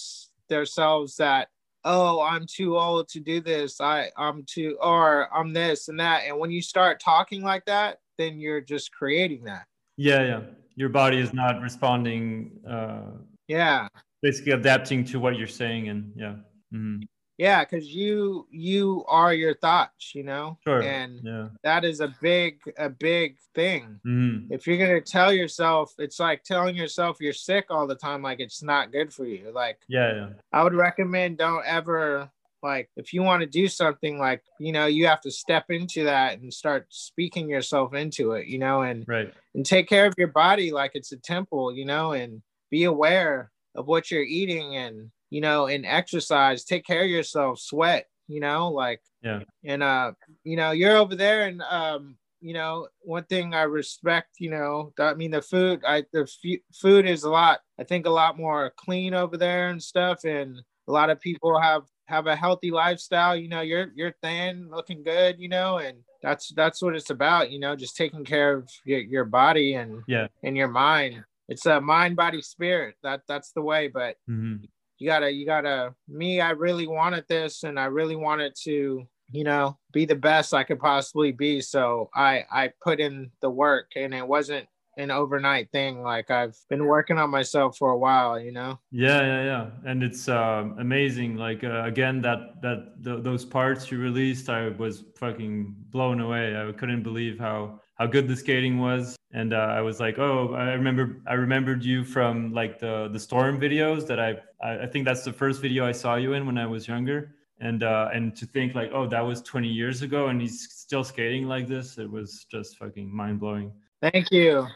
[0.49, 1.49] themselves that,
[1.83, 3.79] oh, I'm too old to do this.
[3.79, 6.23] I I'm too or I'm this and that.
[6.25, 9.67] And when you start talking like that, then you're just creating that.
[9.97, 10.41] yeah, yeah.
[10.75, 12.59] Your body is not responding.
[12.67, 13.17] Uh,
[13.47, 13.87] Yeah.
[14.21, 16.35] basically adapting to what you're saying, and yeah.
[16.73, 17.03] Mhm.
[17.37, 20.57] Yeah, because you you are your thoughts, you know?
[20.65, 20.81] Sure.
[20.81, 21.49] And yeah.
[21.63, 23.99] that is a big, a big thing.
[24.05, 24.47] Mhm.
[24.51, 28.39] if you're gonna tell yourself it's like telling yourself you're sick all the time like
[28.39, 30.29] it's not good for you like Yeah, yeah.
[30.51, 32.29] i would recommend don't ever
[32.63, 36.03] like if you want to do something like you know you have to step into
[36.05, 39.31] that and start speaking yourself into it you know and Right.
[39.55, 43.51] and take care of your body like it's a temple you know and be aware
[43.75, 46.63] of what you're eating and you know and exercise.
[46.63, 47.59] Take care of yourself.
[47.59, 49.43] Sweat you know like Yeah.
[49.63, 50.11] and uh
[50.43, 54.91] you know you're over there and um you know one thing i respect you know
[54.99, 58.37] i mean the food i the f- food is a lot i think a lot
[58.37, 60.25] more clean over there and stuff.
[60.25, 63.35] And a lot of people have have a healthy lifestyle.
[63.35, 67.49] You know you're you're thin looking good you know and that's that's what it's about
[67.51, 70.27] you know just taking care of your, your body and Yeah.
[70.43, 74.55] and your mind it's a mind body spirit that that's the way but hmm
[74.99, 79.43] you gotta you gotta me i really wanted this and i really wanted to you
[79.43, 83.91] know be the best i could possibly be so i i put in the work
[83.95, 84.65] and it wasn't
[84.97, 89.21] an overnight thing like i've been working on myself for a while you know Yeah,
[89.21, 89.69] yeah, yeah.
[89.85, 91.35] And it's um, amazing.
[91.35, 96.55] Like uh, again, that that th- those parts you released, I was fucking blown away.
[96.55, 99.15] I couldn't believe how how good the skating was.
[99.33, 103.19] And uh, I was like, oh, I remember I remembered you from like the the
[103.19, 106.45] storm videos that I I I think that's the first video I saw you in
[106.45, 107.35] when I was younger.
[107.59, 111.03] And uh, and to think like, oh, that was 20 years ago, and he's still
[111.03, 111.97] skating like this.
[111.97, 113.71] It was just fucking mind blowing.
[114.01, 114.67] thank you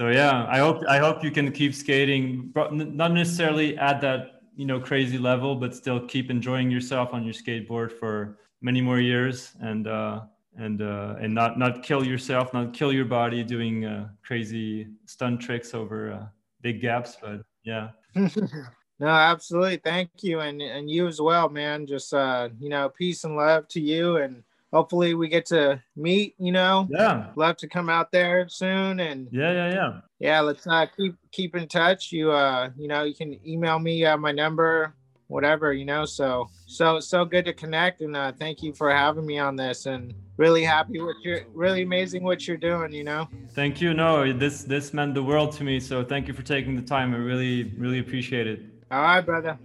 [0.00, 4.66] So yeah, I hope I hope you can keep skating, not necessarily at that you
[4.66, 9.52] know crazy level, but still keep enjoying yourself on your skateboard for many more years,
[9.60, 10.22] and uh,
[10.58, 15.40] and uh, and not not kill yourself, not kill your body doing uh, crazy stunt
[15.40, 16.26] tricks over uh,
[16.62, 17.16] big gaps.
[17.20, 19.78] But yeah, no absolutely.
[19.78, 20.40] Thank you.
[20.40, 21.86] And and you as well man.
[21.86, 24.16] Just uh you know peace and love to you.
[24.16, 24.42] And
[24.72, 26.88] hopefully we get to meet you know.
[26.90, 29.00] Yeah, love to come out there soon.
[29.00, 30.00] And yeah, yeah, yeah.
[30.18, 32.12] yeah let's uh keep keep in touch.
[32.12, 34.04] You uh you know you can email me.
[34.04, 34.94] Uh, my number
[35.28, 39.26] whatever you know so so so good to connect and uh thank you for having
[39.26, 43.28] me on this and really happy what you're really amazing what you're doing you know
[43.56, 43.94] Thank you.
[43.94, 45.80] No, this this meant the world to me.
[45.80, 47.14] So thank you for taking the time.
[47.14, 48.60] I really really appreciate it.
[48.90, 49.58] all right brother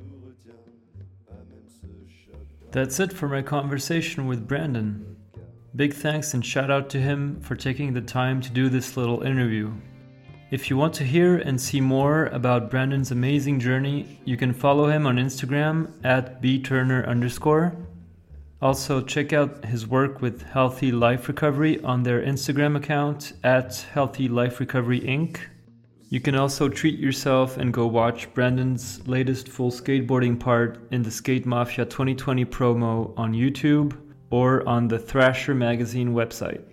[2.71, 5.17] That's it for my conversation with Brandon.
[5.75, 9.21] Big thanks and shout out to him for taking the time to do this little
[9.23, 9.73] interview.
[10.51, 14.89] If you want to hear and see more about Brandon's amazing journey, you can follow
[14.89, 17.73] him on Instagram at bturner underscore.
[18.61, 24.27] Also, check out his work with Healthy Life Recovery on their Instagram account at Healthy
[24.27, 25.39] Life Recovery Inc.
[26.09, 31.11] You can also treat yourself and go watch Brandon's latest full skateboarding part in the
[31.11, 33.95] Skate Mafia 2020 promo on YouTube
[34.31, 36.70] or on the Thrasher magazine website.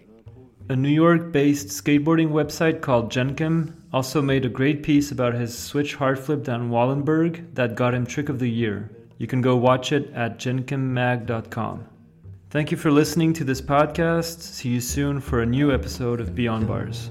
[0.71, 5.57] A New York based skateboarding website called Jenkem also made a great piece about his
[5.57, 8.91] switch hard flip down Wallenberg that got him Trick of the Year.
[9.16, 11.87] You can go watch it at jenkemmag.com.
[12.51, 14.43] Thank you for listening to this podcast.
[14.43, 17.11] See you soon for a new episode of Beyond Bars.